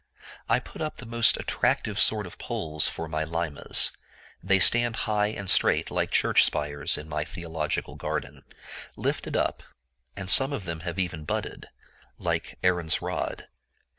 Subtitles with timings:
[0.49, 3.91] I put up the most attractive sort of poles for my Limas.
[4.41, 9.61] They stand high and straight, like church spires, in my theological garden,—lifted up;
[10.17, 11.67] and some of them have even budded,
[12.17, 13.47] like Aaron's rod.